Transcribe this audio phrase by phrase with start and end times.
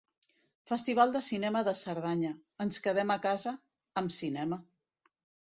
[0.69, 2.31] Festival de Cinema de Cerdanya:
[2.67, 3.55] ens quedem a casa...
[4.03, 4.61] amb cinema.